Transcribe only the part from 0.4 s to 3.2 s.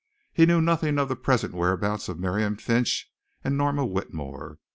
knew nothing of the present whereabouts of Miriam Finch